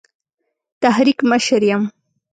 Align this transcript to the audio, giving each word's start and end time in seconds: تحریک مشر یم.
تحریک 0.83 1.19
مشر 1.29 1.61
یم. 1.71 1.83